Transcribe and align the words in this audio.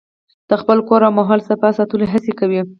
د 0.49 0.51
خپل 0.61 0.77
کور 0.87 1.01
او 1.07 1.11
ماحول 1.19 1.39
صفا 1.49 1.69
ساتلو 1.77 2.05
هڅې 2.13 2.33
کوي. 2.39 2.61